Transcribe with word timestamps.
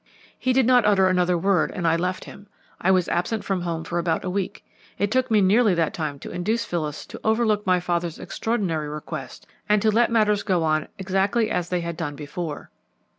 "He 0.39 0.51
did 0.51 0.65
not 0.65 0.83
utter 0.87 1.07
another 1.07 1.37
word, 1.37 1.69
and 1.69 1.87
I 1.87 1.95
left 1.95 2.23
him. 2.23 2.47
I 2.79 2.89
was 2.89 3.07
absent 3.07 3.43
from 3.43 3.61
home 3.61 3.83
for 3.83 3.99
about 3.99 4.23
a 4.25 4.31
week. 4.31 4.65
It 4.97 5.11
took 5.11 5.29
me 5.29 5.41
nearly 5.41 5.75
that 5.75 5.93
time 5.93 6.17
to 6.21 6.31
induce 6.31 6.65
Phyllis 6.65 7.05
to 7.05 7.19
overlook 7.23 7.67
my 7.67 7.79
father's 7.79 8.17
extraordinary 8.17 8.89
request, 8.89 9.45
and 9.69 9.79
to 9.83 9.91
let 9.91 10.09
matters 10.09 10.41
go 10.41 10.63
on 10.63 10.87
exactly 10.97 11.51
as 11.51 11.69
they 11.69 11.81
had 11.81 11.97
done 11.97 12.15
before. 12.15 12.71